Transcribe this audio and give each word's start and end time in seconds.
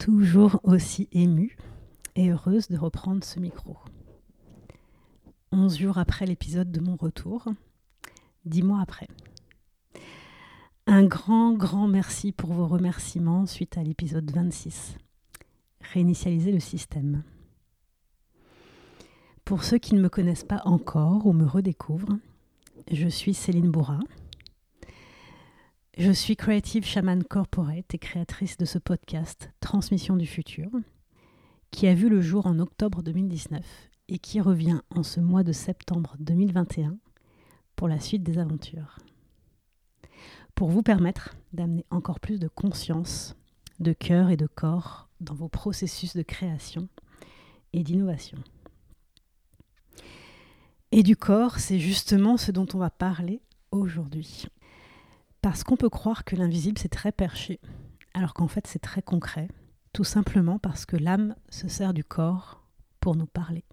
toujours 0.00 0.60
aussi 0.62 1.08
émue 1.12 1.56
et 2.16 2.30
heureuse 2.30 2.68
de 2.68 2.78
reprendre 2.78 3.22
ce 3.22 3.38
micro. 3.38 3.76
Onze 5.52 5.78
jours 5.78 5.98
après 5.98 6.24
l'épisode 6.24 6.72
de 6.72 6.80
mon 6.80 6.96
retour, 6.96 7.44
dix 8.46 8.62
mois 8.62 8.80
après. 8.80 9.08
Un 10.86 11.04
grand, 11.04 11.52
grand 11.52 11.86
merci 11.86 12.32
pour 12.32 12.54
vos 12.54 12.66
remerciements 12.66 13.44
suite 13.44 13.76
à 13.76 13.82
l'épisode 13.82 14.28
26. 14.30 14.96
Réinitialiser 15.92 16.50
le 16.50 16.60
système. 16.60 17.22
Pour 19.44 19.64
ceux 19.64 19.78
qui 19.78 19.94
ne 19.94 20.00
me 20.00 20.08
connaissent 20.08 20.44
pas 20.44 20.62
encore 20.64 21.26
ou 21.26 21.34
me 21.34 21.44
redécouvrent, 21.44 22.18
je 22.90 23.08
suis 23.08 23.34
Céline 23.34 23.70
Bourra. 23.70 24.00
Je 26.02 26.12
suis 26.12 26.34
Creative 26.34 26.82
Shaman 26.82 27.22
Corporate 27.24 27.92
et 27.92 27.98
créatrice 27.98 28.56
de 28.56 28.64
ce 28.64 28.78
podcast 28.78 29.50
Transmission 29.60 30.16
du 30.16 30.24
futur, 30.24 30.70
qui 31.70 31.86
a 31.88 31.94
vu 31.94 32.08
le 32.08 32.22
jour 32.22 32.46
en 32.46 32.58
octobre 32.58 33.02
2019 33.02 33.62
et 34.08 34.18
qui 34.18 34.40
revient 34.40 34.80
en 34.96 35.02
ce 35.02 35.20
mois 35.20 35.42
de 35.42 35.52
septembre 35.52 36.16
2021 36.18 36.96
pour 37.76 37.86
la 37.86 38.00
suite 38.00 38.22
des 38.22 38.38
aventures. 38.38 38.96
Pour 40.54 40.70
vous 40.70 40.82
permettre 40.82 41.36
d'amener 41.52 41.84
encore 41.90 42.18
plus 42.18 42.38
de 42.38 42.48
conscience, 42.48 43.36
de 43.78 43.92
cœur 43.92 44.30
et 44.30 44.38
de 44.38 44.46
corps 44.46 45.10
dans 45.20 45.34
vos 45.34 45.48
processus 45.50 46.16
de 46.16 46.22
création 46.22 46.88
et 47.74 47.82
d'innovation. 47.82 48.38
Et 50.92 51.02
du 51.02 51.14
corps, 51.14 51.58
c'est 51.58 51.78
justement 51.78 52.38
ce 52.38 52.52
dont 52.52 52.66
on 52.72 52.78
va 52.78 52.88
parler 52.88 53.42
aujourd'hui. 53.70 54.46
Parce 55.42 55.64
qu'on 55.64 55.76
peut 55.76 55.88
croire 55.88 56.24
que 56.24 56.36
l'invisible, 56.36 56.78
c'est 56.78 56.88
très 56.88 57.12
perché, 57.12 57.60
alors 58.14 58.34
qu'en 58.34 58.48
fait, 58.48 58.66
c'est 58.66 58.78
très 58.78 59.02
concret, 59.02 59.48
tout 59.92 60.04
simplement 60.04 60.58
parce 60.58 60.86
que 60.86 60.96
l'âme 60.96 61.34
se 61.48 61.68
sert 61.68 61.94
du 61.94 62.04
corps 62.04 62.62
pour 63.00 63.16
nous 63.16 63.26
parler. 63.26 63.64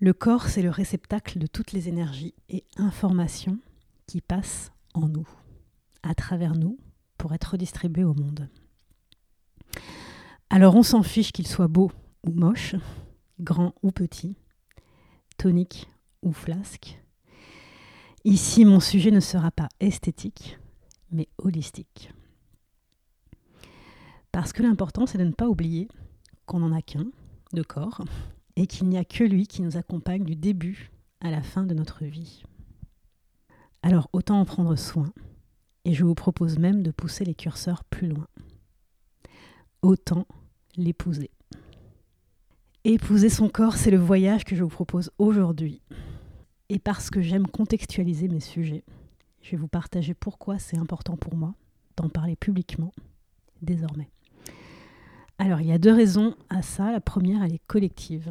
Le 0.00 0.12
corps, 0.12 0.48
c'est 0.48 0.62
le 0.62 0.70
réceptacle 0.70 1.38
de 1.38 1.46
toutes 1.46 1.70
les 1.70 1.88
énergies 1.88 2.34
et 2.48 2.64
informations 2.76 3.58
qui 4.08 4.20
passent 4.20 4.72
en 4.94 5.08
nous, 5.08 5.28
à 6.02 6.14
travers 6.14 6.54
nous, 6.54 6.78
pour 7.18 7.32
être 7.32 7.52
redistribuées 7.52 8.02
au 8.02 8.14
monde. 8.14 8.48
Alors 10.50 10.74
on 10.74 10.82
s'en 10.82 11.04
fiche 11.04 11.30
qu'il 11.30 11.46
soit 11.46 11.68
beau 11.68 11.92
ou 12.24 12.32
moche, 12.32 12.74
grand 13.38 13.74
ou 13.82 13.92
petit, 13.92 14.36
tonique 15.38 15.88
ou 16.22 16.32
flasque, 16.32 17.01
Ici, 18.24 18.64
mon 18.64 18.78
sujet 18.78 19.10
ne 19.10 19.18
sera 19.18 19.50
pas 19.50 19.68
esthétique, 19.80 20.56
mais 21.10 21.28
holistique. 21.38 22.12
Parce 24.30 24.52
que 24.52 24.62
l'important, 24.62 25.06
c'est 25.06 25.18
de 25.18 25.24
ne 25.24 25.32
pas 25.32 25.48
oublier 25.48 25.88
qu'on 26.46 26.60
n'en 26.60 26.72
a 26.72 26.82
qu'un 26.82 27.06
de 27.52 27.62
corps 27.62 28.04
et 28.54 28.68
qu'il 28.68 28.88
n'y 28.88 28.96
a 28.96 29.04
que 29.04 29.24
lui 29.24 29.48
qui 29.48 29.60
nous 29.60 29.76
accompagne 29.76 30.24
du 30.24 30.36
début 30.36 30.92
à 31.20 31.32
la 31.32 31.42
fin 31.42 31.64
de 31.64 31.74
notre 31.74 32.04
vie. 32.04 32.44
Alors 33.82 34.08
autant 34.12 34.38
en 34.38 34.44
prendre 34.44 34.76
soin, 34.76 35.12
et 35.84 35.92
je 35.92 36.04
vous 36.04 36.14
propose 36.14 36.58
même 36.58 36.84
de 36.84 36.92
pousser 36.92 37.24
les 37.24 37.34
curseurs 37.34 37.82
plus 37.82 38.06
loin. 38.06 38.28
Autant 39.82 40.28
l'épouser. 40.76 41.32
Épouser 42.84 43.28
son 43.28 43.48
corps, 43.48 43.74
c'est 43.74 43.90
le 43.90 43.98
voyage 43.98 44.44
que 44.44 44.54
je 44.54 44.62
vous 44.62 44.68
propose 44.68 45.10
aujourd'hui 45.18 45.82
et 46.72 46.78
parce 46.78 47.10
que 47.10 47.20
j'aime 47.20 47.46
contextualiser 47.46 48.28
mes 48.28 48.40
sujets, 48.40 48.82
je 49.42 49.50
vais 49.50 49.56
vous 49.58 49.68
partager 49.68 50.14
pourquoi 50.14 50.58
c'est 50.58 50.78
important 50.78 51.18
pour 51.18 51.36
moi 51.36 51.54
d'en 51.98 52.08
parler 52.08 52.34
publiquement 52.34 52.92
désormais. 53.60 54.08
Alors, 55.36 55.60
il 55.60 55.66
y 55.66 55.72
a 55.72 55.76
deux 55.78 55.92
raisons 55.92 56.34
à 56.48 56.62
ça. 56.62 56.90
La 56.90 57.02
première, 57.02 57.42
elle 57.42 57.52
est 57.52 57.66
collective. 57.66 58.30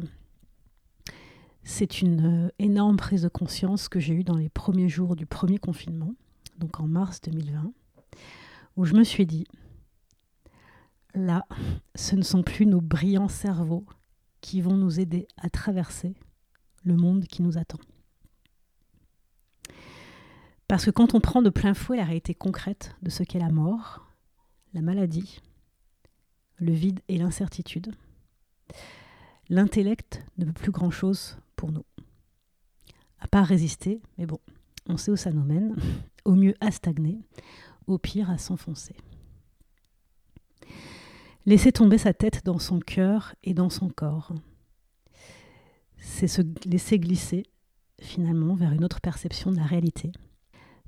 C'est 1.62 2.02
une 2.02 2.46
euh, 2.46 2.50
énorme 2.58 2.96
prise 2.96 3.22
de 3.22 3.28
conscience 3.28 3.88
que 3.88 4.00
j'ai 4.00 4.14
eue 4.14 4.24
dans 4.24 4.36
les 4.36 4.48
premiers 4.48 4.88
jours 4.88 5.14
du 5.14 5.24
premier 5.24 5.58
confinement, 5.58 6.12
donc 6.58 6.80
en 6.80 6.88
mars 6.88 7.20
2020, 7.20 7.72
où 8.74 8.84
je 8.84 8.94
me 8.94 9.04
suis 9.04 9.24
dit, 9.24 9.46
là, 11.14 11.46
ce 11.94 12.16
ne 12.16 12.22
sont 12.22 12.42
plus 12.42 12.66
nos 12.66 12.80
brillants 12.80 13.28
cerveaux 13.28 13.86
qui 14.40 14.60
vont 14.60 14.76
nous 14.76 14.98
aider 14.98 15.28
à 15.36 15.48
traverser 15.48 16.16
le 16.82 16.96
monde 16.96 17.26
qui 17.26 17.42
nous 17.42 17.56
attend. 17.56 17.78
Parce 20.72 20.86
que 20.86 20.90
quand 20.90 21.12
on 21.12 21.20
prend 21.20 21.42
de 21.42 21.50
plein 21.50 21.74
fouet 21.74 21.98
la 21.98 22.04
réalité 22.06 22.34
concrète 22.34 22.96
de 23.02 23.10
ce 23.10 23.22
qu'est 23.24 23.38
la 23.38 23.50
mort, 23.50 24.08
la 24.72 24.80
maladie, 24.80 25.42
le 26.56 26.72
vide 26.72 27.00
et 27.08 27.18
l'incertitude, 27.18 27.94
l'intellect 29.50 30.24
ne 30.38 30.46
veut 30.46 30.54
plus 30.54 30.70
grand-chose 30.70 31.36
pour 31.56 31.72
nous. 31.72 31.84
À 33.20 33.28
part 33.28 33.44
résister, 33.44 34.00
mais 34.16 34.24
bon, 34.24 34.38
on 34.88 34.96
sait 34.96 35.10
où 35.10 35.16
ça 35.16 35.30
nous 35.30 35.44
mène, 35.44 35.76
au 36.24 36.32
mieux 36.32 36.54
à 36.62 36.70
stagner, 36.70 37.20
au 37.86 37.98
pire 37.98 38.30
à 38.30 38.38
s'enfoncer. 38.38 38.96
Laisser 41.44 41.72
tomber 41.72 41.98
sa 41.98 42.14
tête 42.14 42.46
dans 42.46 42.58
son 42.58 42.80
cœur 42.80 43.34
et 43.44 43.52
dans 43.52 43.68
son 43.68 43.90
corps, 43.90 44.32
c'est 45.98 46.28
se 46.28 46.40
laisser 46.64 46.98
glisser 46.98 47.42
finalement 48.00 48.54
vers 48.54 48.72
une 48.72 48.86
autre 48.86 49.02
perception 49.02 49.52
de 49.52 49.58
la 49.58 49.66
réalité, 49.66 50.12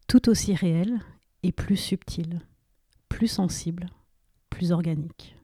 tout 0.07 0.29
aussi 0.29 0.55
réelle 0.55 1.01
et 1.43 1.53
plus 1.53 1.77
subtile, 1.77 2.41
plus 3.09 3.29
sensible, 3.29 3.87
plus 4.51 4.73
organique, 4.73 5.37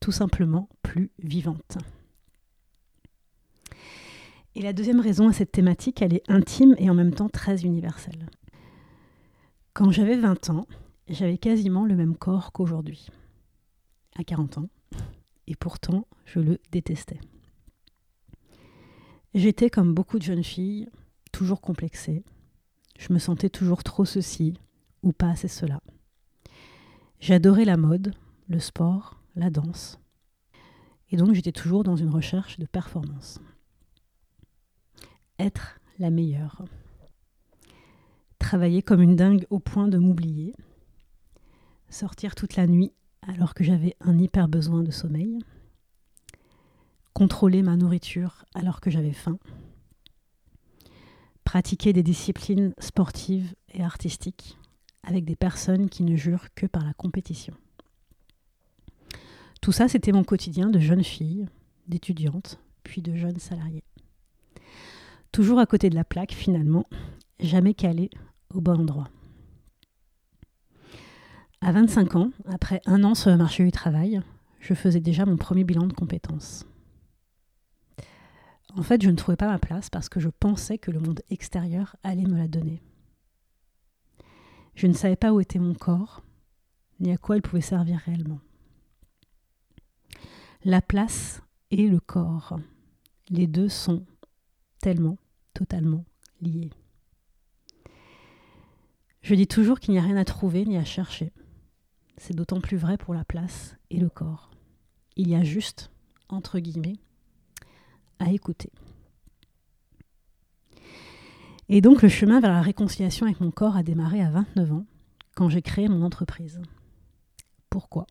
tout 0.00 0.12
simplement 0.12 0.68
plus 0.82 1.10
vivante. 1.18 1.78
Et 4.54 4.62
la 4.62 4.72
deuxième 4.72 5.00
raison 5.00 5.28
à 5.28 5.32
cette 5.32 5.52
thématique, 5.52 6.02
elle 6.02 6.14
est 6.14 6.28
intime 6.28 6.74
et 6.78 6.90
en 6.90 6.94
même 6.94 7.14
temps 7.14 7.28
très 7.28 7.62
universelle. 7.62 8.26
Quand 9.74 9.90
j'avais 9.92 10.16
20 10.16 10.50
ans, 10.50 10.66
j'avais 11.08 11.38
quasiment 11.38 11.84
le 11.84 11.94
même 11.94 12.16
corps 12.16 12.52
qu'aujourd'hui, 12.52 13.08
à 14.18 14.24
40 14.24 14.58
ans, 14.58 14.68
et 15.46 15.54
pourtant 15.54 16.06
je 16.24 16.40
le 16.40 16.58
détestais. 16.72 17.20
J'étais 19.34 19.70
comme 19.70 19.94
beaucoup 19.94 20.18
de 20.18 20.24
jeunes 20.24 20.42
filles, 20.42 20.88
toujours 21.30 21.60
complexée, 21.60 22.24
je 23.00 23.14
me 23.14 23.18
sentais 23.18 23.48
toujours 23.48 23.82
trop 23.82 24.04
ceci 24.04 24.54
ou 25.02 25.12
pas 25.12 25.30
assez 25.30 25.48
cela. 25.48 25.80
J'adorais 27.18 27.64
la 27.64 27.78
mode, 27.78 28.14
le 28.48 28.60
sport, 28.60 29.22
la 29.36 29.48
danse. 29.48 29.98
Et 31.10 31.16
donc 31.16 31.32
j'étais 31.32 31.50
toujours 31.50 31.82
dans 31.82 31.96
une 31.96 32.10
recherche 32.10 32.58
de 32.58 32.66
performance. 32.66 33.40
Être 35.38 35.80
la 35.98 36.10
meilleure. 36.10 36.62
Travailler 38.38 38.82
comme 38.82 39.00
une 39.00 39.16
dingue 39.16 39.46
au 39.48 39.60
point 39.60 39.88
de 39.88 39.96
m'oublier. 39.96 40.54
Sortir 41.88 42.34
toute 42.34 42.56
la 42.56 42.66
nuit 42.66 42.92
alors 43.22 43.54
que 43.54 43.64
j'avais 43.64 43.96
un 44.00 44.18
hyper 44.18 44.46
besoin 44.46 44.82
de 44.82 44.90
sommeil. 44.90 45.38
Contrôler 47.14 47.62
ma 47.62 47.76
nourriture 47.76 48.44
alors 48.54 48.82
que 48.82 48.90
j'avais 48.90 49.14
faim 49.14 49.38
pratiquer 51.50 51.92
des 51.92 52.04
disciplines 52.04 52.74
sportives 52.78 53.56
et 53.74 53.82
artistiques 53.82 54.56
avec 55.02 55.24
des 55.24 55.34
personnes 55.34 55.88
qui 55.88 56.04
ne 56.04 56.14
jurent 56.14 56.54
que 56.54 56.64
par 56.64 56.84
la 56.84 56.92
compétition. 56.92 57.54
Tout 59.60 59.72
ça, 59.72 59.88
c'était 59.88 60.12
mon 60.12 60.22
quotidien 60.22 60.70
de 60.70 60.78
jeune 60.78 61.02
fille, 61.02 61.48
d'étudiante, 61.88 62.60
puis 62.84 63.02
de 63.02 63.16
jeune 63.16 63.40
salariée. 63.40 63.82
Toujours 65.32 65.58
à 65.58 65.66
côté 65.66 65.90
de 65.90 65.96
la 65.96 66.04
plaque, 66.04 66.34
finalement, 66.34 66.86
jamais 67.40 67.74
calé 67.74 68.10
au 68.54 68.60
bon 68.60 68.82
endroit. 68.82 69.08
À 71.62 71.72
25 71.72 72.14
ans, 72.14 72.30
après 72.48 72.80
un 72.86 73.02
an 73.02 73.16
sur 73.16 73.28
le 73.28 73.36
marché 73.36 73.64
du 73.64 73.72
travail, 73.72 74.22
je 74.60 74.74
faisais 74.74 75.00
déjà 75.00 75.26
mon 75.26 75.36
premier 75.36 75.64
bilan 75.64 75.88
de 75.88 75.94
compétences. 75.94 76.64
En 78.76 78.82
fait, 78.82 79.02
je 79.02 79.10
ne 79.10 79.16
trouvais 79.16 79.36
pas 79.36 79.48
ma 79.48 79.58
place 79.58 79.90
parce 79.90 80.08
que 80.08 80.20
je 80.20 80.28
pensais 80.28 80.78
que 80.78 80.90
le 80.90 81.00
monde 81.00 81.22
extérieur 81.30 81.96
allait 82.02 82.26
me 82.26 82.38
la 82.38 82.48
donner. 82.48 82.82
Je 84.74 84.86
ne 84.86 84.92
savais 84.92 85.16
pas 85.16 85.32
où 85.32 85.40
était 85.40 85.58
mon 85.58 85.74
corps, 85.74 86.22
ni 87.00 87.12
à 87.12 87.16
quoi 87.16 87.36
il 87.36 87.42
pouvait 87.42 87.60
servir 87.60 87.98
réellement. 87.98 88.40
La 90.64 90.82
place 90.82 91.42
et 91.70 91.88
le 91.88 92.00
corps, 92.00 92.58
les 93.28 93.46
deux 93.46 93.68
sont 93.68 94.04
tellement, 94.80 95.18
totalement 95.54 96.04
liés. 96.40 96.70
Je 99.22 99.34
dis 99.34 99.46
toujours 99.46 99.80
qu'il 99.80 99.92
n'y 99.92 99.98
a 99.98 100.02
rien 100.02 100.16
à 100.16 100.24
trouver 100.24 100.64
ni 100.64 100.76
à 100.76 100.84
chercher. 100.84 101.32
C'est 102.16 102.34
d'autant 102.34 102.60
plus 102.60 102.76
vrai 102.76 102.96
pour 102.98 103.14
la 103.14 103.24
place 103.24 103.76
et 103.90 103.98
le 103.98 104.08
corps. 104.08 104.50
Il 105.16 105.28
y 105.28 105.34
a 105.34 105.42
juste, 105.42 105.90
entre 106.28 106.58
guillemets, 106.58 106.98
à 108.20 108.30
écouter. 108.30 108.70
Et 111.68 111.80
donc 111.80 112.02
le 112.02 112.08
chemin 112.08 112.40
vers 112.40 112.52
la 112.52 112.62
réconciliation 112.62 113.26
avec 113.26 113.40
mon 113.40 113.50
corps 113.50 113.76
a 113.76 113.82
démarré 113.82 114.20
à 114.20 114.30
29 114.30 114.72
ans, 114.72 114.86
quand 115.34 115.48
j'ai 115.48 115.62
créé 115.62 115.88
mon 115.88 116.02
entreprise. 116.02 116.60
Pourquoi? 117.68 118.06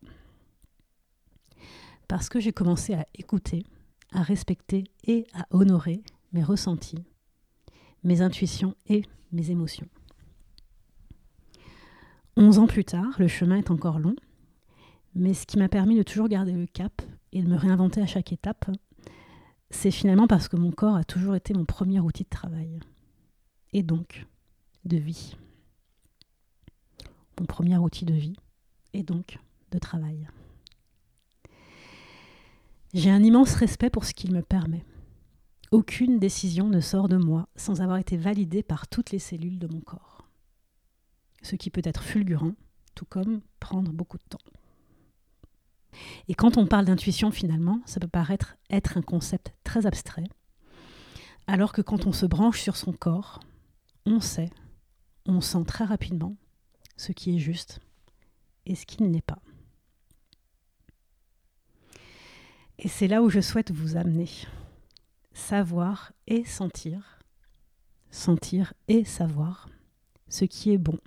Parce 2.07 2.29
que 2.29 2.39
j'ai 2.39 2.53
commencé 2.53 2.93
à 2.93 3.05
écouter, 3.15 3.65
à 4.13 4.23
respecter 4.23 4.85
et 5.03 5.27
à 5.33 5.45
honorer 5.51 6.01
mes 6.33 6.43
ressentis, 6.43 7.03
mes 8.03 8.21
intuitions 8.21 8.75
et 8.87 9.03
mes 9.31 9.51
émotions. 9.51 9.87
Onze 12.37 12.59
ans 12.59 12.67
plus 12.67 12.85
tard, 12.85 13.15
le 13.19 13.27
chemin 13.27 13.57
est 13.57 13.71
encore 13.71 13.99
long, 13.99 14.15
mais 15.13 15.33
ce 15.33 15.45
qui 15.45 15.57
m'a 15.57 15.67
permis 15.67 15.97
de 15.97 16.03
toujours 16.03 16.29
garder 16.29 16.53
le 16.53 16.65
cap 16.65 17.01
et 17.33 17.43
de 17.43 17.47
me 17.49 17.57
réinventer 17.57 18.01
à 18.01 18.07
chaque 18.07 18.31
étape, 18.31 18.71
c'est 19.71 19.91
finalement 19.91 20.27
parce 20.27 20.47
que 20.47 20.55
mon 20.55 20.71
corps 20.71 20.95
a 20.95 21.03
toujours 21.03 21.35
été 21.35 21.53
mon 21.53 21.65
premier 21.65 21.99
outil 21.99 22.23
de 22.23 22.29
travail, 22.29 22.79
et 23.73 23.83
donc 23.83 24.25
de 24.85 24.97
vie. 24.97 25.35
Mon 27.39 27.45
premier 27.45 27.77
outil 27.77 28.05
de 28.05 28.13
vie, 28.13 28.35
et 28.93 29.03
donc 29.03 29.37
de 29.71 29.77
travail. 29.77 30.27
J'ai 32.93 33.11
un 33.11 33.23
immense 33.23 33.53
respect 33.53 33.91
pour 33.91 34.05
ce 34.05 34.13
qu'il 34.13 34.33
me 34.33 34.41
permet. 34.41 34.83
Aucune 35.71 36.17
décision 36.17 36.67
ne 36.67 36.81
sort 36.81 37.07
de 37.07 37.17
moi 37.17 37.47
sans 37.55 37.81
avoir 37.81 37.99
été 37.99 38.17
validée 38.17 38.63
par 38.63 38.87
toutes 38.87 39.11
les 39.11 39.19
cellules 39.19 39.59
de 39.59 39.67
mon 39.67 39.81
corps. 39.81 40.27
Ce 41.43 41.55
qui 41.55 41.69
peut 41.69 41.83
être 41.83 42.01
fulgurant, 42.01 42.53
tout 42.95 43.05
comme 43.05 43.41
prendre 43.59 43.93
beaucoup 43.93 44.17
de 44.17 44.23
temps. 44.23 44.39
Et 46.27 46.35
quand 46.35 46.57
on 46.57 46.67
parle 46.67 46.85
d'intuition, 46.85 47.31
finalement, 47.31 47.81
ça 47.85 47.99
peut 47.99 48.07
paraître 48.07 48.57
être 48.69 48.97
un 48.97 49.01
concept 49.01 49.53
très 49.63 49.85
abstrait, 49.85 50.27
alors 51.47 51.73
que 51.73 51.81
quand 51.81 52.05
on 52.05 52.13
se 52.13 52.25
branche 52.25 52.61
sur 52.61 52.75
son 52.75 52.93
corps, 52.93 53.39
on 54.05 54.21
sait, 54.21 54.49
on 55.25 55.41
sent 55.41 55.63
très 55.65 55.85
rapidement 55.85 56.35
ce 56.97 57.11
qui 57.11 57.35
est 57.35 57.39
juste 57.39 57.79
et 58.65 58.75
ce 58.75 58.85
qui 58.85 59.03
ne 59.03 59.09
l'est 59.09 59.21
pas. 59.21 59.41
Et 62.77 62.87
c'est 62.87 63.07
là 63.07 63.21
où 63.21 63.29
je 63.29 63.41
souhaite 63.41 63.71
vous 63.71 63.97
amener. 63.97 64.29
Savoir 65.33 66.13
et 66.27 66.45
sentir, 66.45 67.19
sentir 68.09 68.73
et 68.87 69.03
savoir 69.03 69.69
ce 70.27 70.45
qui 70.45 70.71
est 70.71 70.77
bon, 70.77 70.97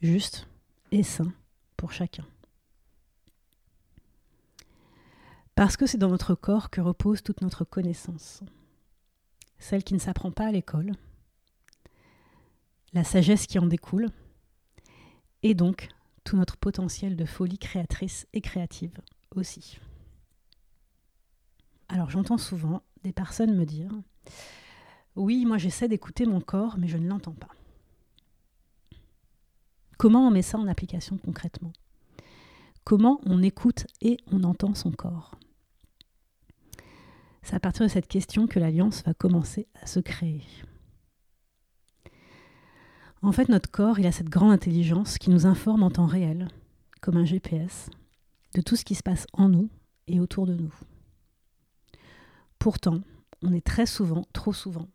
juste 0.00 0.46
et 0.92 1.02
sain 1.02 1.32
pour 1.76 1.92
chacun. 1.92 2.24
Parce 5.58 5.76
que 5.76 5.86
c'est 5.86 5.98
dans 5.98 6.10
notre 6.10 6.36
corps 6.36 6.70
que 6.70 6.80
repose 6.80 7.24
toute 7.24 7.40
notre 7.40 7.64
connaissance, 7.64 8.44
celle 9.58 9.82
qui 9.82 9.92
ne 9.92 9.98
s'apprend 9.98 10.30
pas 10.30 10.46
à 10.46 10.52
l'école, 10.52 10.92
la 12.92 13.02
sagesse 13.02 13.48
qui 13.48 13.58
en 13.58 13.66
découle, 13.66 14.06
et 15.42 15.54
donc 15.54 15.88
tout 16.22 16.36
notre 16.36 16.56
potentiel 16.58 17.16
de 17.16 17.24
folie 17.24 17.58
créatrice 17.58 18.28
et 18.32 18.40
créative 18.40 19.00
aussi. 19.34 19.80
Alors 21.88 22.08
j'entends 22.08 22.38
souvent 22.38 22.84
des 23.02 23.12
personnes 23.12 23.56
me 23.56 23.66
dire 23.66 23.90
Oui, 25.16 25.44
moi 25.44 25.58
j'essaie 25.58 25.88
d'écouter 25.88 26.24
mon 26.24 26.40
corps, 26.40 26.78
mais 26.78 26.86
je 26.86 26.98
ne 26.98 27.08
l'entends 27.08 27.34
pas. 27.34 27.50
Comment 29.96 30.28
on 30.28 30.30
met 30.30 30.42
ça 30.42 30.56
en 30.56 30.68
application 30.68 31.18
concrètement? 31.18 31.72
Comment 32.84 33.20
on 33.26 33.42
écoute 33.42 33.88
et 34.00 34.18
on 34.30 34.44
entend 34.44 34.76
son 34.76 34.92
corps? 34.92 35.32
C'est 37.48 37.56
à 37.56 37.60
partir 37.60 37.86
de 37.86 37.90
cette 37.90 38.08
question 38.08 38.46
que 38.46 38.58
l'alliance 38.58 39.02
va 39.04 39.14
commencer 39.14 39.68
à 39.80 39.86
se 39.86 40.00
créer. 40.00 40.42
En 43.22 43.32
fait, 43.32 43.48
notre 43.48 43.70
corps, 43.70 43.98
il 43.98 44.06
a 44.06 44.12
cette 44.12 44.28
grande 44.28 44.50
intelligence 44.52 45.16
qui 45.16 45.30
nous 45.30 45.46
informe 45.46 45.82
en 45.82 45.90
temps 45.90 46.06
réel, 46.06 46.48
comme 47.00 47.16
un 47.16 47.24
GPS, 47.24 47.88
de 48.54 48.60
tout 48.60 48.76
ce 48.76 48.84
qui 48.84 48.94
se 48.94 49.02
passe 49.02 49.26
en 49.32 49.48
nous 49.48 49.70
et 50.08 50.20
autour 50.20 50.46
de 50.46 50.56
nous. 50.56 50.74
Pourtant, 52.58 53.00
on 53.42 53.54
est 53.54 53.64
très 53.64 53.86
souvent, 53.86 54.26
trop 54.34 54.52
souvent, 54.52 54.88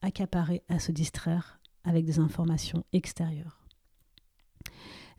accaparé 0.00 0.62
à 0.68 0.78
se 0.78 0.92
distraire 0.92 1.58
avec 1.82 2.04
des 2.04 2.20
informations 2.20 2.84
extérieures. 2.92 3.66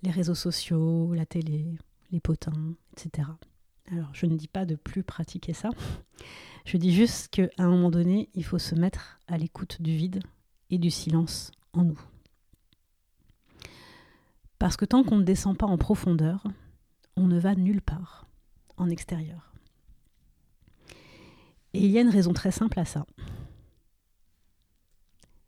Les 0.04 0.12
réseaux 0.12 0.36
sociaux, 0.36 1.14
la 1.14 1.26
télé, 1.26 1.78
les 2.12 2.22
potins, 2.22 2.76
etc. 2.94 3.28
Alors, 3.92 4.10
je 4.14 4.26
ne 4.26 4.36
dis 4.36 4.48
pas 4.48 4.66
de 4.66 4.76
plus 4.76 5.04
pratiquer 5.04 5.54
ça. 5.54 5.70
Je 6.66 6.78
dis 6.78 6.94
juste 6.94 7.30
qu'à 7.30 7.48
un 7.58 7.70
moment 7.70 7.90
donné, 7.90 8.30
il 8.34 8.44
faut 8.44 8.60
se 8.60 8.76
mettre 8.76 9.20
à 9.28 9.38
l'écoute 9.38 9.82
du 9.82 9.96
vide 9.96 10.22
et 10.70 10.78
du 10.78 10.92
silence 10.92 11.52
en 11.74 11.84
nous. 11.84 12.00
Parce 14.60 14.76
que 14.76 14.86
tant 14.86 15.04
qu'on 15.04 15.18
ne 15.18 15.24
descend 15.24 15.58
pas 15.58 15.68
en 15.68 15.78
profondeur, 15.78 16.44
on 17.16 17.28
ne 17.28 17.40
va 17.40 17.56
nulle 17.56 17.82
part 17.82 18.28
en 18.76 18.90
extérieur. 18.90 19.54
Et 21.74 21.86
il 21.86 21.92
y 21.92 21.98
a 21.98 22.02
une 22.02 22.10
raison 22.10 22.34
très 22.34 22.52
simple 22.52 22.80
à 22.80 22.86
ça. 22.86 23.06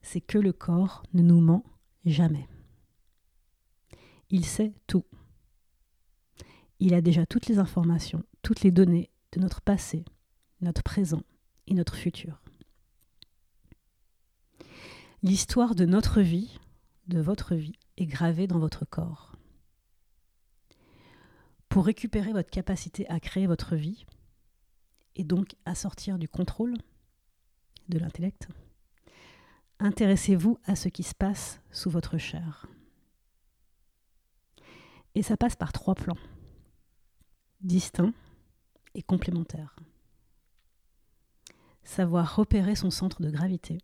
C'est 0.02 0.22
que 0.22 0.38
le 0.38 0.54
corps 0.54 1.04
ne 1.14 1.22
nous 1.22 1.42
ment 1.42 1.64
jamais. 2.06 2.48
Il 4.30 4.46
sait 4.46 4.74
tout. 4.88 5.04
Il 6.80 6.94
a 6.94 7.02
déjà 7.02 7.26
toutes 7.26 7.48
les 7.48 7.60
informations, 7.60 8.24
toutes 8.42 8.62
les 8.62 8.72
données 8.72 9.10
de 9.34 9.42
notre 9.42 9.62
passé, 9.62 10.06
notre 10.62 10.82
présent 10.82 11.24
et 11.68 11.74
notre 11.74 11.96
futur. 11.96 12.42
L'histoire 15.22 15.76
de 15.76 15.86
notre 15.86 16.22
vie, 16.22 16.58
de 17.08 17.20
votre 17.20 17.56
vie, 17.56 17.78
est 17.98 18.06
gravée 18.06 18.48
dans 18.48 18.60
votre 18.60 18.86
corps. 18.86 19.36
Pour 21.68 21.86
récupérer 21.86 22.32
votre 22.32 22.50
capacité 22.50 23.08
à 23.10 23.20
créer 23.20 23.46
votre 23.46 23.76
vie, 23.76 24.06
et 25.18 25.26
donc 25.26 25.56
à 25.66 25.76
sortir 25.76 26.18
du 26.18 26.30
contrôle 26.30 26.78
de 27.90 28.00
l'intellect, 28.00 28.48
intéressez-vous 29.80 30.58
à 30.64 30.78
ce 30.78 30.88
qui 30.88 31.04
se 31.04 31.14
passe 31.14 31.60
sous 31.72 31.90
votre 31.90 32.18
chair. 32.18 32.68
Et 35.14 35.24
ça 35.24 35.36
passe 35.36 35.58
par 35.58 35.74
trois 35.74 35.96
plans 35.96 36.18
distinct 37.62 38.14
et 38.96 39.04
complémentaire. 39.04 39.76
Savoir 41.84 42.36
repérer 42.36 42.76
son 42.76 42.92
centre 42.92 43.22
de 43.22 43.30
gravité, 43.30 43.80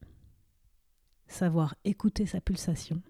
savoir 1.28 1.76
écouter 1.84 2.26
sa 2.26 2.42
pulsation 2.42 3.02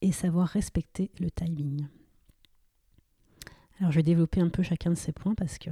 et 0.00 0.12
savoir 0.12 0.48
respecter 0.48 1.10
le 1.20 1.30
timing. 1.30 1.86
Alors 3.78 3.92
je 3.92 3.96
vais 3.96 4.02
développer 4.02 4.40
un 4.40 4.48
peu 4.48 4.62
chacun 4.62 4.90
de 4.90 4.96
ces 4.96 5.12
points 5.12 5.34
parce 5.34 5.58
que 5.58 5.70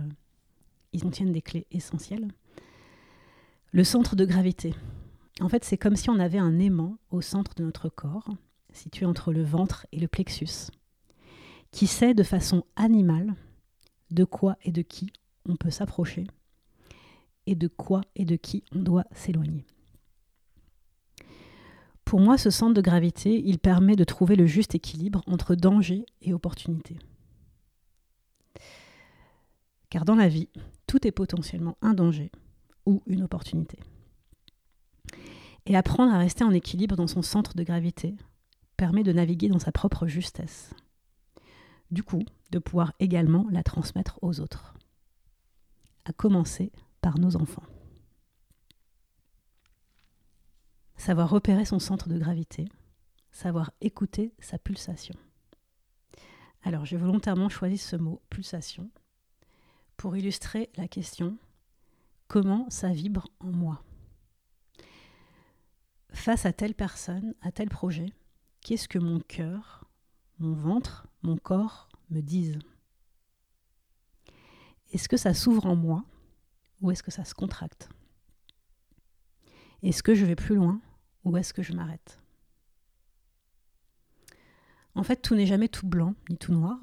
ils 0.92 1.02
contiennent 1.02 1.32
des 1.32 1.42
clés 1.42 1.66
essentielles. 1.70 2.28
Le 3.72 3.84
centre 3.84 4.16
de 4.16 4.24
gravité. 4.24 4.74
En 5.40 5.48
fait, 5.48 5.64
c'est 5.64 5.78
comme 5.78 5.94
si 5.94 6.10
on 6.10 6.18
avait 6.18 6.38
un 6.38 6.58
aimant 6.58 6.98
au 7.10 7.20
centre 7.20 7.54
de 7.54 7.62
notre 7.62 7.88
corps, 7.88 8.28
situé 8.72 9.06
entre 9.06 9.32
le 9.32 9.44
ventre 9.44 9.86
et 9.92 10.00
le 10.00 10.08
plexus 10.08 10.70
qui 11.70 11.86
sait 11.86 12.14
de 12.14 12.22
façon 12.22 12.64
animale 12.76 13.34
de 14.10 14.24
quoi 14.24 14.56
et 14.62 14.72
de 14.72 14.82
qui 14.82 15.12
on 15.46 15.56
peut 15.56 15.70
s'approcher 15.70 16.26
et 17.46 17.54
de 17.54 17.68
quoi 17.68 18.02
et 18.16 18.24
de 18.24 18.36
qui 18.36 18.64
on 18.72 18.80
doit 18.80 19.06
s'éloigner. 19.12 19.66
Pour 22.04 22.20
moi, 22.20 22.38
ce 22.38 22.50
centre 22.50 22.74
de 22.74 22.80
gravité, 22.80 23.40
il 23.44 23.58
permet 23.58 23.94
de 23.94 24.04
trouver 24.04 24.34
le 24.34 24.46
juste 24.46 24.74
équilibre 24.74 25.22
entre 25.26 25.54
danger 25.54 26.04
et 26.22 26.34
opportunité. 26.34 26.98
Car 29.90 30.04
dans 30.04 30.16
la 30.16 30.28
vie, 30.28 30.48
tout 30.86 31.06
est 31.06 31.12
potentiellement 31.12 31.76
un 31.82 31.94
danger 31.94 32.32
ou 32.84 33.02
une 33.06 33.22
opportunité. 33.22 33.78
Et 35.66 35.76
apprendre 35.76 36.12
à 36.12 36.18
rester 36.18 36.42
en 36.42 36.50
équilibre 36.50 36.96
dans 36.96 37.06
son 37.06 37.22
centre 37.22 37.54
de 37.54 37.62
gravité 37.62 38.16
permet 38.76 39.04
de 39.04 39.12
naviguer 39.12 39.48
dans 39.48 39.58
sa 39.58 39.72
propre 39.72 40.06
justesse 40.06 40.74
du 41.90 42.02
coup, 42.02 42.24
de 42.50 42.58
pouvoir 42.58 42.92
également 42.98 43.46
la 43.50 43.62
transmettre 43.62 44.18
aux 44.22 44.40
autres. 44.40 44.74
À 46.04 46.12
commencer 46.12 46.72
par 47.00 47.18
nos 47.18 47.36
enfants. 47.36 47.64
Savoir 50.96 51.30
repérer 51.30 51.64
son 51.64 51.78
centre 51.78 52.08
de 52.08 52.18
gravité, 52.18 52.68
savoir 53.32 53.72
écouter 53.80 54.34
sa 54.38 54.58
pulsation. 54.58 55.14
Alors 56.62 56.84
j'ai 56.84 56.96
volontairement 56.96 57.48
choisi 57.48 57.78
ce 57.78 57.96
mot 57.96 58.20
pulsation 58.28 58.90
pour 59.96 60.16
illustrer 60.16 60.70
la 60.76 60.88
question 60.88 61.38
comment 62.28 62.68
ça 62.70 62.90
vibre 62.90 63.28
en 63.40 63.50
moi? 63.50 63.82
Face 66.12 66.46
à 66.46 66.52
telle 66.52 66.74
personne, 66.74 67.34
à 67.40 67.50
tel 67.50 67.68
projet, 67.68 68.12
qu'est-ce 68.60 68.88
que 68.88 68.98
mon 68.98 69.20
cœur, 69.20 69.89
mon 70.40 70.54
ventre, 70.54 71.06
mon 71.22 71.36
corps 71.36 71.88
me 72.10 72.20
disent. 72.20 72.58
Est-ce 74.92 75.08
que 75.08 75.16
ça 75.16 75.34
s'ouvre 75.34 75.66
en 75.66 75.76
moi 75.76 76.04
ou 76.80 76.90
est-ce 76.90 77.02
que 77.02 77.10
ça 77.10 77.24
se 77.24 77.34
contracte? 77.34 77.88
Est-ce 79.82 80.02
que 80.02 80.14
je 80.14 80.26
vais 80.26 80.36
plus 80.36 80.56
loin 80.56 80.80
ou 81.24 81.36
est-ce 81.36 81.54
que 81.54 81.62
je 81.62 81.72
m'arrête? 81.72 82.18
En 84.94 85.04
fait, 85.04 85.16
tout 85.16 85.34
n'est 85.34 85.46
jamais 85.46 85.68
tout 85.68 85.86
blanc 85.86 86.14
ni 86.28 86.36
tout 86.36 86.52
noir, 86.52 86.78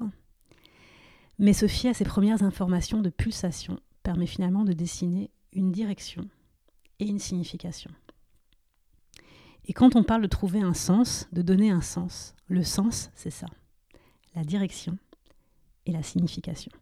mais 1.38 1.52
se 1.52 1.68
fier 1.68 1.90
à 1.90 1.94
ces 1.94 2.04
premières 2.04 2.42
informations 2.42 3.02
de 3.02 3.10
pulsation 3.10 3.80
permet 4.02 4.26
finalement 4.26 4.64
de 4.64 4.72
dessiner 4.72 5.30
une 5.52 5.72
direction 5.72 6.28
et 6.98 7.06
une 7.06 7.18
signification. 7.18 7.90
Et 9.68 9.72
quand 9.74 9.96
on 9.96 10.02
parle 10.02 10.22
de 10.22 10.26
trouver 10.26 10.60
un 10.60 10.74
sens, 10.74 11.28
de 11.32 11.42
donner 11.42 11.70
un 11.70 11.82
sens, 11.82 12.34
le 12.48 12.64
sens, 12.64 13.10
c'est 13.14 13.30
ça, 13.30 13.46
la 14.34 14.42
direction 14.42 14.98
et 15.86 15.92
la 15.92 16.02
signification. 16.02 16.72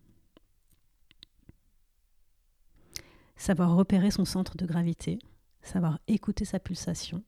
Savoir 3.36 3.74
repérer 3.74 4.10
son 4.10 4.24
centre 4.24 4.56
de 4.56 4.64
gravité, 4.64 5.18
savoir 5.62 5.98
écouter 6.06 6.44
sa 6.44 6.60
pulsation 6.60 7.22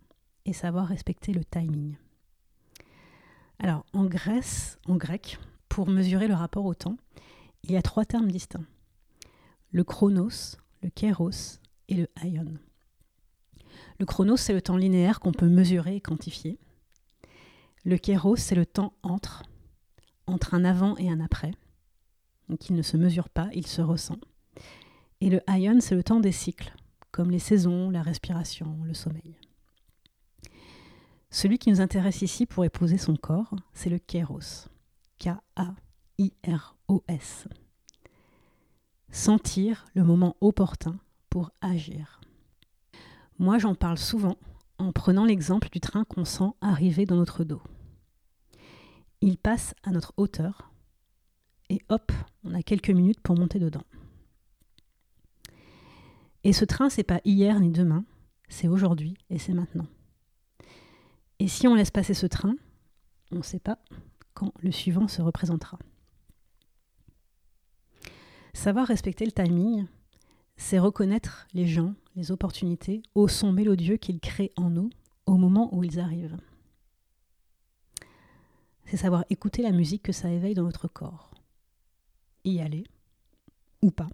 et 0.47 0.53
savoir 0.53 0.87
respecter 0.87 1.33
le 1.33 1.45
timing. 1.45 1.97
Alors, 3.59 3.85
en 3.93 4.07
Grèce, 4.07 4.79
en 4.87 4.97
grec, 4.97 5.39
pour 5.69 5.89
mesurer 5.89 6.29
le 6.29 6.35
rapport 6.35 6.65
au 6.65 6.75
temps, 6.75 6.97
il 7.65 7.73
y 7.73 7.77
a 7.77 7.83
trois 7.83 8.05
termes 8.05 8.31
distincts 8.31 8.65
le 9.71 9.85
chronos, 9.85 10.57
le 10.83 10.89
kéros 10.89 11.61
et 11.89 11.95
le 11.95 12.09
aion. 12.23 12.55
Le 13.99 14.07
chronos, 14.07 14.37
c'est 14.37 14.53
le 14.53 14.63
temps 14.63 14.77
linéaire 14.77 15.19
qu'on 15.21 15.33
peut 15.33 15.49
mesurer 15.49 15.97
et 15.97 16.01
quantifier. 16.01 16.59
Le 17.85 17.97
kéros, 17.97 18.37
c'est 18.37 18.55
le 18.55 18.67
temps 18.67 18.93
entre, 19.03 19.43
entre 20.27 20.55
un 20.55 20.65
avant 20.65 20.97
et 20.99 21.11
un 21.11 21.21
après. 21.21 21.53
Donc 22.49 22.71
ne 22.71 22.83
se 22.83 22.97
mesure 22.97 23.29
pas, 23.29 23.49
il 23.55 23.67
se 23.67 23.83
ressent. 23.83 24.19
Et 25.21 25.31
le 25.31 25.41
aion, 25.51 25.81
c'est 25.81 25.97
le 25.97 26.05
temps 26.05 26.21
des 26.21 26.33
cycles, 26.33 26.73
comme 27.11 27.31
les 27.31 27.41
saisons, 27.41 27.91
la 27.91 28.03
respiration, 28.03 28.79
le 28.85 28.95
sommeil. 28.95 29.37
Celui 31.31 31.59
qui 31.59 31.71
nous 31.71 31.81
intéresse 31.81 32.23
ici 32.23 32.47
pour 32.47 32.65
épouser 32.65 32.99
son 32.99 33.17
corps, 33.17 33.55
c'est 33.75 33.91
le 33.91 33.99
kéros. 33.99 34.69
K-A-I-R-O-S. 35.19 35.49
Sentir 39.11 39.87
le 39.95 40.05
moment 40.05 40.37
opportun 40.41 41.01
pour 41.29 41.51
agir. 41.61 42.21
Moi, 43.39 43.59
j'en 43.59 43.75
parle 43.75 43.99
souvent 43.99 44.37
en 44.79 44.93
prenant 44.93 45.25
l'exemple 45.25 45.69
du 45.71 45.81
train 45.81 46.05
qu'on 46.05 46.25
sent 46.25 46.51
arriver 46.61 47.07
dans 47.07 47.17
notre 47.17 47.45
dos. 47.45 47.63
Il 49.21 49.39
passe 49.39 49.75
à 49.83 49.91
notre 49.91 50.13
hauteur 50.17 50.73
et 51.69 51.81
hop, 51.89 52.13
on 52.45 52.55
a 52.55 52.63
quelques 52.63 52.91
minutes 52.91 53.21
pour 53.21 53.37
monter 53.37 53.59
dedans. 53.59 53.85
Et 56.45 56.53
ce 56.53 56.65
train, 56.65 56.89
c'est 56.89 57.03
pas 57.03 57.21
hier 57.25 57.61
ni 57.61 57.71
demain, 57.71 58.05
c'est 58.49 58.69
aujourd'hui 58.69 59.17
et 59.29 59.39
c'est 59.39 59.55
maintenant. 59.55 59.87
Et 61.39 61.49
si 61.49 61.69
on 61.69 61.75
laisse 61.75 61.91
passer 61.91 62.15
ce 62.15 62.27
train, 62.27 62.55
on 63.31 63.37
ne 63.37 63.43
sait 63.43 63.61
pas 63.61 63.79
quand 64.35 64.53
le 64.61 64.73
suivant 64.73 65.09
se 65.09 65.23
représentera. 65.23 65.79
Savoir 68.55 68.87
respecter 68.87 69.25
le 69.25 69.33
timing, 69.33 69.87
c'est 70.57 70.79
reconnaître 70.79 71.47
les 71.55 71.67
gens, 71.67 71.95
les 72.19 72.33
opportunités 72.33 73.01
au 73.15 73.29
son 73.29 73.53
mélodieux 73.53 73.97
qu'ils 73.97 74.19
créent 74.19 74.53
en 74.57 74.71
nous 74.71 74.91
au 75.27 75.37
moment 75.37 75.73
où 75.73 75.85
ils 75.85 76.01
arrivent. 76.01 76.37
C'est 78.87 78.97
savoir 78.97 79.25
écouter 79.31 79.63
la 79.63 79.71
musique 79.71 80.03
que 80.03 80.13
ça 80.13 80.29
éveille 80.29 80.55
dans 80.55 80.65
notre 80.65 80.89
corps. 80.89 81.31
Y 82.45 82.61
aller, 82.61 82.85
ou 83.83 83.93
pas. 83.93 84.09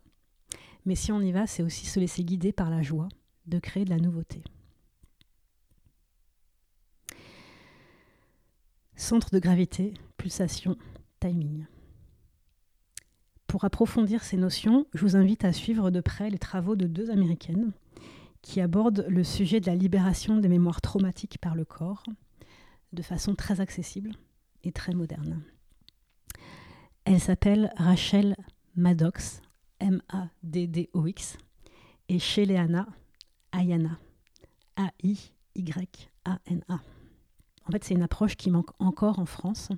Mais 0.84 0.96
si 0.96 1.12
on 1.12 1.20
y 1.22 1.32
va, 1.32 1.46
c'est 1.46 1.62
aussi 1.62 1.86
se 1.86 1.98
laisser 1.98 2.24
guider 2.24 2.52
par 2.52 2.68
la 2.68 2.82
joie 2.82 3.08
de 3.46 3.58
créer 3.58 3.86
de 3.86 3.90
la 3.90 3.98
nouveauté. 3.98 4.42
Centre 8.96 9.30
de 9.30 9.38
gravité, 9.38 9.94
pulsation, 10.18 10.76
timing. 11.20 11.64
Pour 13.46 13.64
approfondir 13.64 14.24
ces 14.24 14.36
notions, 14.36 14.86
je 14.92 15.00
vous 15.00 15.16
invite 15.16 15.44
à 15.46 15.54
suivre 15.54 15.90
de 15.90 16.02
près 16.02 16.28
les 16.28 16.38
travaux 16.38 16.76
de 16.76 16.86
deux 16.86 17.10
Américaines 17.10 17.72
qui 18.44 18.60
abordent 18.60 19.06
le 19.08 19.24
sujet 19.24 19.58
de 19.58 19.66
la 19.66 19.74
libération 19.74 20.36
des 20.36 20.50
mémoires 20.50 20.82
traumatiques 20.82 21.38
par 21.38 21.54
le 21.54 21.64
corps 21.64 22.02
de 22.92 23.00
façon 23.00 23.34
très 23.34 23.62
accessible 23.62 24.12
et 24.64 24.70
très 24.70 24.92
moderne. 24.92 25.42
Elle 27.06 27.20
s'appelle 27.20 27.72
Rachel 27.76 28.36
Maddox, 28.76 29.40
M-A-D-D-O-X, 29.80 31.38
et 32.10 32.18
Sheleana 32.18 32.86
Ayana, 33.52 33.98
A-I-Y-A-N-A. 34.76 36.74
En 37.66 37.72
fait, 37.72 37.82
c'est 37.82 37.94
une 37.94 38.02
approche 38.02 38.36
qui 38.36 38.50
manque 38.50 38.78
encore 38.78 39.20
en 39.20 39.26
France 39.26 39.70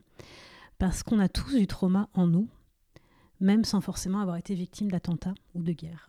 parce 0.78 1.04
qu'on 1.04 1.20
a 1.20 1.28
tous 1.28 1.54
du 1.54 1.68
trauma 1.68 2.08
en 2.14 2.26
nous, 2.26 2.48
même 3.38 3.64
sans 3.64 3.80
forcément 3.80 4.18
avoir 4.18 4.38
été 4.38 4.56
victime 4.56 4.90
d'attentats 4.90 5.34
ou 5.54 5.62
de 5.62 5.72
guerre. 5.72 6.08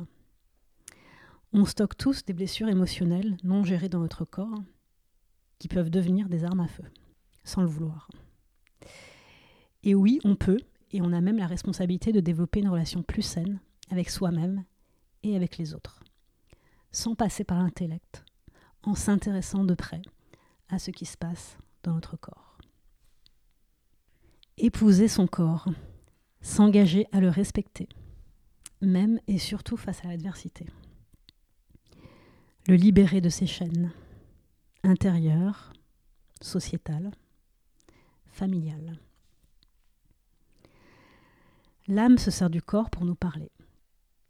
On 1.53 1.65
stocke 1.65 1.97
tous 1.97 2.25
des 2.25 2.33
blessures 2.33 2.67
émotionnelles 2.67 3.37
non 3.43 3.63
gérées 3.63 3.89
dans 3.89 3.99
notre 3.99 4.25
corps 4.25 4.61
qui 5.59 5.67
peuvent 5.67 5.89
devenir 5.89 6.29
des 6.29 6.43
armes 6.43 6.59
à 6.59 6.67
feu, 6.67 6.83
sans 7.43 7.61
le 7.61 7.67
vouloir. 7.67 8.09
Et 9.83 9.95
oui, 9.95 10.19
on 10.23 10.35
peut, 10.35 10.59
et 10.91 11.01
on 11.01 11.13
a 11.13 11.21
même 11.21 11.37
la 11.37 11.47
responsabilité 11.47 12.11
de 12.11 12.19
développer 12.19 12.59
une 12.59 12.69
relation 12.69 13.01
plus 13.01 13.21
saine 13.21 13.59
avec 13.89 14.09
soi-même 14.09 14.65
et 15.23 15.35
avec 15.35 15.57
les 15.57 15.73
autres, 15.73 16.01
sans 16.91 17.15
passer 17.15 17.43
par 17.43 17.59
l'intellect, 17.59 18.25
en 18.83 18.95
s'intéressant 18.95 19.63
de 19.63 19.73
près 19.73 20.01
à 20.69 20.79
ce 20.79 20.91
qui 20.91 21.05
se 21.05 21.17
passe 21.17 21.57
dans 21.83 21.93
notre 21.93 22.17
corps. 22.17 22.57
Épouser 24.57 25.07
son 25.07 25.27
corps, 25.27 25.69
s'engager 26.41 27.07
à 27.11 27.21
le 27.21 27.29
respecter, 27.29 27.87
même 28.81 29.19
et 29.27 29.37
surtout 29.37 29.77
face 29.77 30.03
à 30.03 30.09
l'adversité. 30.09 30.65
Le 32.67 32.75
libérer 32.75 33.21
de 33.21 33.29
ses 33.29 33.47
chaînes 33.47 33.93
intérieures, 34.83 35.71
sociétales, 36.41 37.11
familiales. 38.25 38.99
L'âme 41.87 42.17
se 42.17 42.29
sert 42.29 42.49
du 42.49 42.61
corps 42.61 42.89
pour 42.89 43.05
nous 43.05 43.15
parler, 43.15 43.51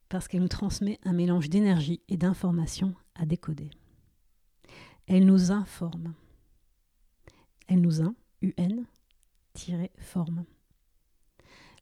parce 0.08 0.28
qu'elle 0.28 0.42
nous 0.42 0.48
transmet 0.48 1.00
un 1.04 1.14
mélange 1.14 1.50
d'énergie 1.50 2.02
et 2.10 2.18
d'informations 2.18 2.94
à 3.16 3.26
décoder. 3.26 3.72
Elle 5.08 5.26
nous 5.26 5.52
informe, 5.52 6.14
elle 7.68 7.82
nous 7.82 8.02
un, 8.02 8.14
UN, 8.44 8.86
forme. 9.98 10.46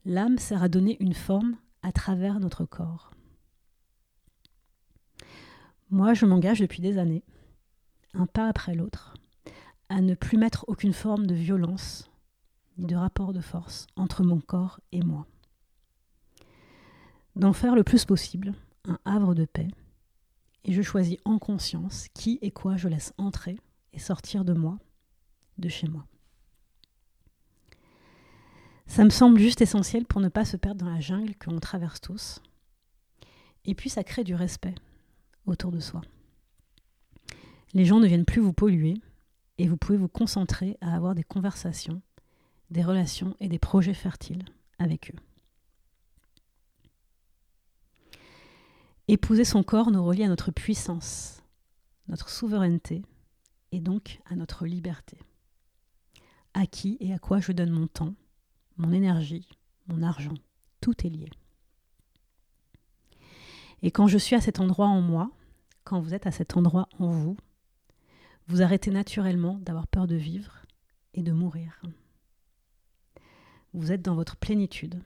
L'âme 0.06 0.38
sert 0.38 0.64
à 0.64 0.70
donner 0.70 0.96
une 1.02 1.16
forme 1.16 1.58
à 1.82 1.92
travers 1.92 2.40
notre 2.40 2.64
corps. 2.64 3.12
Moi, 5.92 6.14
je 6.14 6.26
m'engage 6.26 6.60
depuis 6.60 6.82
des 6.82 6.98
années, 6.98 7.24
un 8.14 8.26
pas 8.26 8.48
après 8.48 8.74
l'autre, 8.74 9.14
à 9.90 10.02
ne 10.02 10.16
plus 10.16 10.38
mettre 10.38 10.66
aucune 10.68 10.94
forme 10.94 11.28
de 11.28 11.36
violence 11.36 12.10
ni 12.78 12.86
de 12.86 12.96
rapport 12.96 13.34
de 13.34 13.42
force 13.42 13.86
entre 13.96 14.24
mon 14.24 14.40
corps 14.40 14.80
et 14.92 15.02
moi. 15.02 15.28
D'en 17.36 17.54
faire 17.54 17.76
le 17.76 17.84
plus 17.84 18.06
possible 18.06 18.54
un 18.86 19.00
havre 19.06 19.36
de 19.36 19.46
paix, 19.46 19.68
et 20.64 20.74
je 20.74 20.82
choisis 20.82 21.18
en 21.24 21.38
conscience 21.38 22.08
qui 22.14 22.40
et 22.42 22.52
quoi 22.52 22.78
je 22.78 22.88
laisse 22.88 23.14
entrer 23.18 23.60
et 23.94 24.00
sortir 24.00 24.44
de 24.44 24.54
moi 24.54 24.80
de 25.60 25.70
chez 25.70 25.88
moi. 25.88 26.06
Ça 28.88 29.04
me 29.04 29.10
semble 29.10 29.40
juste 29.40 29.62
essentiel 29.62 30.06
pour 30.06 30.20
ne 30.20 30.30
pas 30.30 30.46
se 30.46 30.58
perdre 30.58 30.84
dans 30.84 30.92
la 30.92 31.00
jungle 31.00 31.36
que 31.36 31.50
l'on 31.50 31.60
traverse 31.60 32.02
tous. 32.02 32.42
Et 33.66 33.76
puis 33.76 33.90
ça 33.90 34.04
crée 34.04 34.24
du 34.24 34.36
respect 34.36 34.76
autour 35.46 35.72
de 35.72 35.80
soi. 35.80 36.02
Les 37.74 37.86
gens 37.86 38.00
ne 38.00 38.08
viennent 38.08 38.26
plus 38.26 38.42
vous 38.42 38.54
polluer 38.54 38.96
et 39.58 39.68
vous 39.68 39.78
pouvez 39.78 39.98
vous 39.98 40.08
concentrer 40.08 40.78
à 40.82 40.96
avoir 40.96 41.16
des 41.16 41.24
conversations, 41.24 42.02
des 42.70 42.84
relations 42.84 43.36
et 43.40 43.48
des 43.48 43.60
projets 43.60 43.94
fertiles 43.94 44.46
avec 44.80 45.12
eux. 45.12 45.20
Épouser 49.08 49.46
son 49.46 49.62
corps 49.62 49.92
nous 49.92 50.04
relie 50.04 50.24
à 50.24 50.30
notre 50.30 50.52
puissance, 50.52 51.44
notre 52.08 52.30
souveraineté 52.30 53.04
et 53.72 53.80
donc 53.80 54.20
à 54.26 54.36
notre 54.36 54.66
liberté 54.66 55.18
à 56.56 56.66
qui 56.66 56.98
et 57.02 57.14
à 57.14 57.20
quoi 57.20 57.40
je 57.40 57.52
donne 57.52 57.70
mon 57.70 57.86
temps, 57.86 58.16
mon 58.78 58.92
énergie, 58.92 59.48
mon 59.88 60.02
argent. 60.02 60.34
Tout 60.82 61.06
est 61.06 61.10
lié. 61.10 61.30
Et 63.86 63.92
quand 63.92 64.08
je 64.08 64.18
suis 64.18 64.36
à 64.36 64.42
cet 64.42 64.60
endroit 64.60 64.88
en 64.88 65.00
moi, 65.00 65.30
quand 65.84 66.00
vous 66.00 66.16
êtes 66.16 66.26
à 66.26 66.32
cet 66.32 66.58
endroit 66.58 66.90
en 66.98 67.12
vous, 67.12 67.38
vous 68.48 68.64
arrêtez 68.64 68.90
naturellement 68.90 69.60
d'avoir 69.60 69.86
peur 69.86 70.08
de 70.08 70.16
vivre 70.16 70.64
et 71.14 71.22
de 71.22 71.32
mourir. 71.32 71.84
Vous 73.74 73.92
êtes 73.92 74.02
dans 74.02 74.16
votre 74.16 74.38
plénitude, 74.38 75.04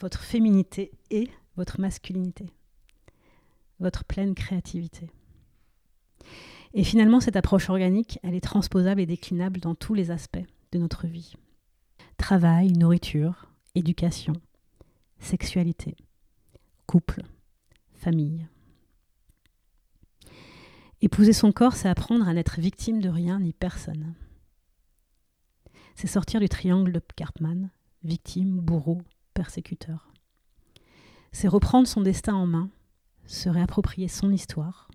votre 0.00 0.24
féminité 0.24 0.90
et 1.12 1.30
votre 1.56 1.80
masculinité, 1.80 2.50
votre 3.78 4.04
pleine 4.04 4.34
créativité. 4.34 5.08
Et 6.74 6.82
finalement, 6.82 7.20
cette 7.20 7.36
approche 7.36 7.70
organique, 7.70 8.18
elle 8.24 8.34
est 8.34 8.40
transposable 8.40 9.00
et 9.00 9.06
déclinable 9.06 9.60
dans 9.60 9.76
tous 9.76 9.94
les 9.94 10.10
aspects 10.10 10.44
de 10.72 10.78
notre 10.80 11.06
vie. 11.06 11.34
Travail, 12.16 12.72
nourriture, 12.72 13.46
éducation, 13.76 14.32
sexualité, 15.20 15.94
couple, 16.88 17.22
Épouser 21.00 21.32
son 21.32 21.52
corps, 21.52 21.74
c'est 21.74 21.88
apprendre 21.88 22.28
à 22.28 22.34
n'être 22.34 22.60
victime 22.60 23.00
de 23.00 23.08
rien 23.08 23.40
ni 23.40 23.52
personne. 23.52 24.14
C'est 25.94 26.06
sortir 26.06 26.40
du 26.40 26.48
triangle 26.48 26.92
de 26.92 27.00
Cartman, 27.16 27.70
victime, 28.02 28.60
bourreau, 28.60 29.02
persécuteur. 29.34 30.12
C'est 31.32 31.48
reprendre 31.48 31.88
son 31.88 32.00
destin 32.00 32.34
en 32.34 32.46
main, 32.46 32.70
se 33.26 33.48
réapproprier 33.48 34.08
son 34.08 34.30
histoire, 34.30 34.88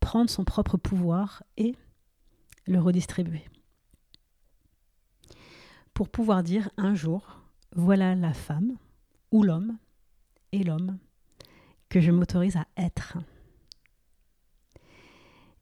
prendre 0.00 0.30
son 0.30 0.44
propre 0.44 0.76
pouvoir 0.76 1.44
et 1.56 1.76
le 2.66 2.80
redistribuer. 2.80 3.44
Pour 5.94 6.08
pouvoir 6.08 6.42
dire 6.42 6.70
un 6.76 6.94
jour, 6.94 7.40
voilà 7.76 8.14
la 8.14 8.34
femme 8.34 8.76
ou 9.30 9.42
l'homme 9.42 9.78
et 10.52 10.64
l'homme 10.64 10.98
que 11.90 12.00
je 12.00 12.10
m'autorise 12.10 12.56
à 12.56 12.66
être. 12.76 13.18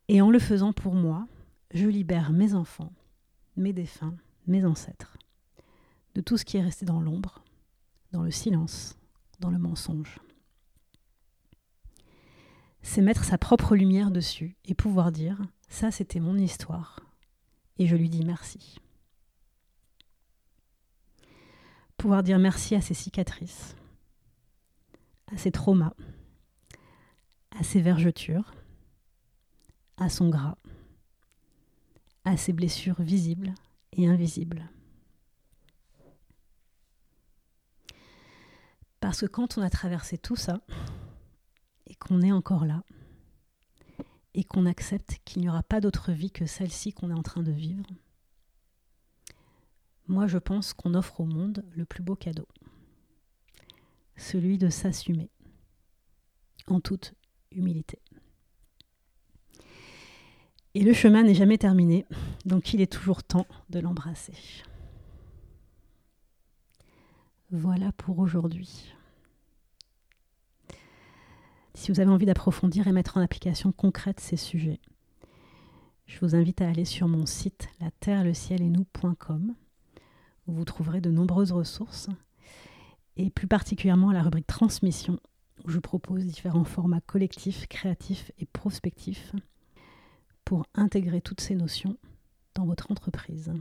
Et 0.07 0.21
en 0.21 0.31
le 0.31 0.39
faisant 0.39 0.73
pour 0.73 0.95
moi, 0.95 1.27
je 1.73 1.87
libère 1.87 2.31
mes 2.31 2.55
enfants, 2.55 2.93
mes 3.57 3.73
défunts, 3.73 4.17
mes 4.47 4.65
ancêtres, 4.65 5.19
de 6.15 6.21
tout 6.21 6.37
ce 6.37 6.45
qui 6.45 6.59
est 6.59 6.63
resté 6.63 6.87
dans 6.87 7.01
l'ombre, 7.01 7.43
dans 8.13 8.23
le 8.23 8.31
silence, 8.31 8.97
dans 9.41 9.51
le 9.51 9.59
mensonge. 9.59 10.21
C'est 12.83 13.03
mettre 13.03 13.25
sa 13.25 13.39
propre 13.39 13.75
lumière 13.75 14.11
dessus 14.11 14.57
et 14.65 14.75
pouvoir 14.75 15.13
dire, 15.13 15.41
ça 15.69 15.91
c'était 15.91 16.21
mon 16.21 16.37
histoire, 16.37 17.01
et 17.79 17.87
je 17.87 17.97
lui 17.97 18.09
dis 18.09 18.25
merci. 18.25 18.79
Pouvoir 21.97 22.23
dire 22.23 22.39
merci 22.39 22.75
à 22.75 22.81
ses 22.81 22.95
cicatrices, 22.95 23.75
à 25.33 25.37
ses 25.37 25.51
traumas, 25.51 25.95
à 27.59 27.65
ses 27.65 27.81
vergetures, 27.81 28.55
à 29.97 30.09
son 30.09 30.29
gras, 30.29 30.57
à 32.25 32.37
ses 32.37 32.53
blessures 32.53 33.03
visibles 33.03 33.53
et 33.93 34.07
invisibles. 34.07 34.71
Parce 39.01 39.21
que 39.21 39.27
quand 39.27 39.59
on 39.59 39.63
a 39.63 39.71
traversé 39.71 40.19
tout 40.19 40.37
ça, 40.37 40.61
et 41.89 41.97
qu'on 41.97 42.23
est 42.23 42.31
encore 42.31 42.65
là, 42.65 42.85
et 44.35 44.45
qu'on 44.45 44.67
accepte 44.67 45.19
qu'il 45.25 45.43
n'y 45.43 45.49
aura 45.49 45.65
pas 45.65 45.81
d'autre 45.81 46.13
vie 46.13 46.31
que 46.31 46.47
celle-ci 46.47 46.93
qu'on 46.93 47.11
est 47.11 47.19
en 47.19 47.25
train 47.25 47.43
de 47.43 47.51
vivre, 47.51 47.87
moi 50.07 50.29
je 50.29 50.39
pense 50.39 50.75
qu'on 50.75 50.95
offre 50.95 51.21
au 51.21 51.25
monde 51.25 51.65
le 51.73 51.85
plus 51.85 52.05
beau 52.05 52.15
cadeau, 52.15 52.47
celui 54.17 54.59
de 54.59 54.69
s'assumer 54.69 55.29
en 56.69 56.81
toute 56.81 57.15
humilité. 57.53 57.99
Et 60.75 60.83
le 60.83 60.93
chemin 60.93 61.23
n'est 61.23 61.35
jamais 61.35 61.59
terminé, 61.59 62.07
donc 62.45 62.73
il 62.75 62.81
est 62.81 62.93
toujours 62.93 63.23
temps 63.23 63.47
de 63.71 63.81
l'embrasser. 63.81 64.35
Voilà 67.51 67.93
pour 67.93 68.19
aujourd'hui. 68.19 68.93
Si 71.75 71.91
vous 71.91 72.01
avez 72.01 72.11
envie 72.11 72.27
d'approfondir 72.27 72.87
et 72.87 72.93
mettre 72.93 73.17
en 73.17 73.21
application 73.21 73.73
concrète 73.73 74.21
ces 74.21 74.37
sujets, 74.37 74.81
je 76.07 76.19
vous 76.21 76.35
invite 76.35 76.61
à 76.61 76.69
aller 76.69 76.85
sur 76.85 77.09
mon 77.09 77.25
site 77.25 77.69
la 77.81 77.91
terre, 77.91 78.25
le 78.25 78.35
ciel 78.35 78.63
et 78.63 78.69
nous.com 78.69 79.55
où 80.47 80.53
vous 80.53 80.65
trouverez 80.65 81.01
de 81.01 81.11
nombreuses 81.11 81.53
ressources 81.53 82.09
et 83.17 83.31
plus 83.31 83.47
particulièrement 83.47 84.13
la 84.13 84.23
rubrique 84.23 84.47
transmission 84.47 85.21
je 85.71 85.79
propose 85.79 86.25
différents 86.25 86.65
formats 86.65 87.01
collectifs, 87.01 87.67
créatifs 87.67 88.33
et 88.39 88.47
prospectifs 88.47 89.33
pour 90.45 90.67
intégrer 90.75 91.21
toutes 91.21 91.41
ces 91.41 91.55
notions 91.55 91.97
dans 92.55 92.65
votre 92.65 92.91
entreprise. 92.91 93.53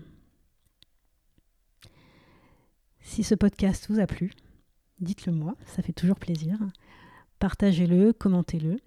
Si 3.02 3.24
ce 3.24 3.36
podcast 3.36 3.88
vous 3.90 4.00
a 4.00 4.08
plu, 4.08 4.32
dites-le 5.00 5.34
moi, 5.34 5.56
ça 5.66 5.82
fait 5.82 5.94
toujours 5.94 6.20
plaisir. 6.20 6.58
Partagez-le, 7.40 8.14
commentez-le 8.14 8.78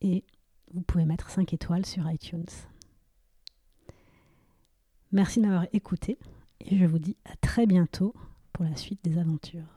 et 0.00 0.24
vous 0.72 0.82
pouvez 0.82 1.04
mettre 1.04 1.30
5 1.30 1.52
étoiles 1.52 1.86
sur 1.86 2.10
iTunes. 2.10 2.46
Merci 5.12 5.40
de 5.40 5.46
m'avoir 5.46 5.66
écouté 5.72 6.18
et 6.60 6.76
je 6.76 6.84
vous 6.84 6.98
dis 6.98 7.16
à 7.24 7.36
très 7.36 7.66
bientôt 7.66 8.14
pour 8.52 8.64
la 8.64 8.76
suite 8.76 9.02
des 9.04 9.18
aventures. 9.18 9.75